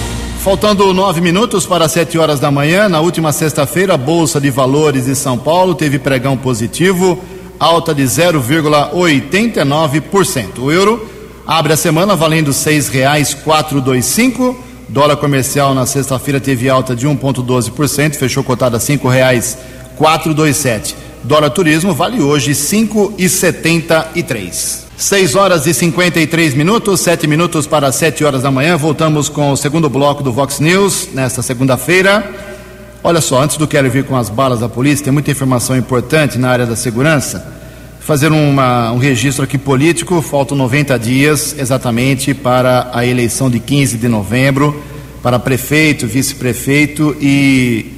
Faltando 0.44 0.94
nove 0.94 1.22
minutos 1.22 1.66
para 1.66 1.88
sete 1.88 2.18
horas 2.18 2.38
da 2.38 2.52
manhã, 2.52 2.90
na 2.90 3.00
última 3.00 3.32
sexta-feira, 3.32 3.94
a 3.94 3.98
Bolsa 3.98 4.42
de 4.42 4.50
Valores 4.50 5.06
de 5.06 5.16
São 5.16 5.38
Paulo 5.38 5.74
teve 5.74 5.98
pregão 5.98 6.36
positivo. 6.36 7.18
alta 7.58 7.96
de 7.96 8.04
0,89%. 8.04 10.60
O 10.60 10.70
euro 10.70 11.10
abre 11.48 11.72
a 11.72 11.78
semana 11.78 12.14
valendo 12.14 12.48
R$ 12.48 12.54
6,425. 12.54 14.54
Dólar 14.90 15.16
comercial 15.16 15.74
na 15.74 15.86
sexta-feira 15.86 16.42
teve 16.42 16.68
alta 16.68 16.94
de 16.94 17.08
1,12%, 17.08 18.16
fechou 18.16 18.44
cotada 18.44 18.76
a 18.76 18.82
R$ 18.82 18.86
5,427. 18.86 20.94
Dólar 21.24 21.52
turismo 21.52 21.94
vale 21.94 22.22
hoje 22.22 22.50
R$ 22.50 22.58
5,73. 22.58 24.84
6 24.98 25.36
horas 25.36 25.66
e 25.66 25.74
53 25.74 26.54
minutos, 26.54 27.02
7 27.02 27.26
minutos 27.26 27.66
para 27.66 27.92
7 27.92 28.24
horas 28.24 28.44
da 28.44 28.52
manhã. 28.52 28.78
Voltamos 28.78 29.28
com 29.28 29.52
o 29.52 29.58
segundo 29.58 29.90
bloco 29.90 30.22
do 30.22 30.32
Vox 30.32 30.60
News 30.60 31.10
nesta 31.14 31.42
segunda-feira. 31.42 32.32
Olha 33.04 33.20
só, 33.20 33.42
antes 33.42 33.58
do 33.58 33.68
Quero 33.68 33.90
vir 33.90 34.04
com 34.06 34.16
as 34.16 34.30
balas 34.30 34.60
da 34.60 34.70
polícia, 34.70 35.04
tem 35.04 35.12
muita 35.12 35.32
informação 35.32 35.76
importante 35.76 36.38
na 36.38 36.50
área 36.50 36.66
da 36.66 36.76
segurança. 36.76 37.46
Fazer 38.00 38.32
uma, 38.32 38.92
um 38.92 38.98
registro 38.98 39.44
aqui 39.44 39.58
político, 39.58 40.22
faltam 40.22 40.56
90 40.56 41.00
dias 41.00 41.56
exatamente 41.58 42.34
para 42.34 42.92
a 42.94 43.06
eleição 43.06 43.50
de 43.50 43.60
15 43.60 43.98
de 43.98 44.08
novembro, 44.08 44.80
para 45.24 45.40
prefeito, 45.40 46.06
vice-prefeito 46.06 47.16
e 47.20 47.94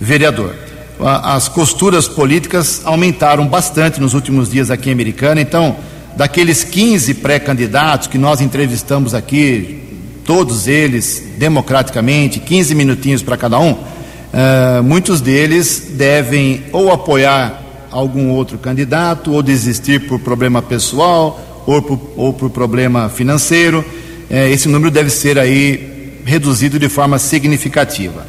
vereador. 0.00 0.54
As 0.98 1.48
costuras 1.48 2.08
políticas 2.08 2.80
aumentaram 2.84 3.46
bastante 3.46 4.00
nos 4.00 4.14
últimos 4.14 4.50
dias 4.50 4.70
aqui 4.70 4.88
em 4.88 4.92
Americana, 4.92 5.40
então 5.40 5.76
daqueles 6.16 6.64
15 6.64 7.14
pré-candidatos 7.14 8.06
que 8.06 8.18
nós 8.18 8.40
entrevistamos 8.40 9.14
aqui, 9.14 9.80
todos 10.24 10.68
eles 10.68 11.24
democraticamente, 11.38 12.40
15 12.40 12.74
minutinhos 12.74 13.22
para 13.22 13.36
cada 13.36 13.58
um, 13.58 13.72
uh, 13.72 14.82
muitos 14.84 15.20
deles 15.20 15.92
devem 15.94 16.62
ou 16.72 16.92
apoiar 16.92 17.62
algum 17.90 18.30
outro 18.30 18.58
candidato, 18.58 19.32
ou 19.32 19.42
desistir 19.42 20.06
por 20.06 20.20
problema 20.20 20.62
pessoal, 20.62 21.64
ou 21.66 21.82
por, 21.82 22.00
ou 22.16 22.32
por 22.32 22.50
problema 22.50 23.08
financeiro. 23.08 23.84
Uh, 24.30 24.34
esse 24.52 24.68
número 24.68 24.90
deve 24.90 25.10
ser 25.10 25.38
aí 25.38 26.22
reduzido 26.24 26.78
de 26.78 26.88
forma 26.88 27.18
significativa. 27.18 28.26